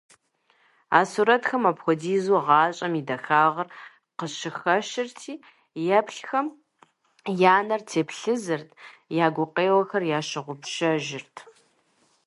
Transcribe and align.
А 0.97 0.99
сурэтхэм 1.11 1.63
апхуэдизу 1.69 2.39
гъащӀэм 2.45 2.93
и 2.99 3.03
дахагъэр 3.07 3.67
къыщыхэщырти, 4.17 5.33
еплъхэм 5.97 6.47
я 7.53 7.57
нэр 7.67 7.81
теплъызэрт, 7.91 8.69
я 9.25 9.27
гукъеуэхэр 9.35 10.03
ящыгъупщэжырт. 10.17 11.35